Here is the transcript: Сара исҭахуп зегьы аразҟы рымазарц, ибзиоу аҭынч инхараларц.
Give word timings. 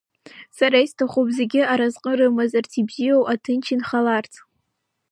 Сара 0.57 0.77
исҭахуп 0.85 1.27
зегьы 1.37 1.61
аразҟы 1.71 2.11
рымазарц, 2.17 2.71
ибзиоу 2.81 3.23
аҭынч 3.33 3.65
инхараларц. 3.73 4.33